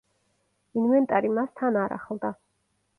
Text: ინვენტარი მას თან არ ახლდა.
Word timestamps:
ინვენტარი 0.81 1.33
მას 1.37 1.55
თან 1.61 1.81
არ 1.87 1.97
ახლდა. 2.01 2.37